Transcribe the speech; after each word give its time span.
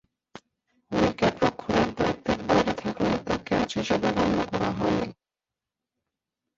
উইকেট-রক্ষণের 0.91 1.89
দায়িত্বের 1.97 2.39
বাইরে 2.47 2.73
থাকলে 2.81 3.15
তা 3.25 3.35
ক্যাচ 3.47 3.69
হিসেবে 3.79 4.07
গণ্য 4.17 4.39
করা 4.51 4.69
হয়নি। 4.77 5.07